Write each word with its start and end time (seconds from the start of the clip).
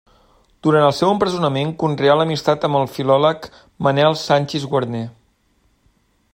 Durant 0.67 0.85
el 0.85 0.93
seu 0.99 1.11
empresonament 1.15 1.73
conreà 1.83 2.15
l'amistat 2.21 2.65
amb 2.69 2.79
el 2.81 2.89
filòleg 2.95 3.47
Manel 3.89 4.19
Sanchis 4.25 4.69
Guarner. 4.73 5.07